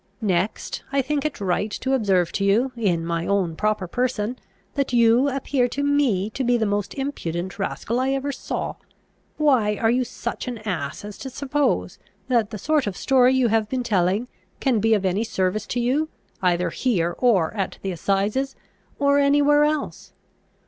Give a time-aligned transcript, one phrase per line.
[0.23, 4.39] Next, I think it right to observe to you, in my own proper person,
[4.73, 8.77] that you appear to me to be the most impudent rascal I ever saw.
[9.37, 13.49] Why, are you such an ass as to suppose, that the sort of story you
[13.49, 14.27] have been telling,
[14.59, 16.09] can be of any service to you,
[16.41, 18.55] either here or at the assizes,
[18.97, 20.13] or any where else?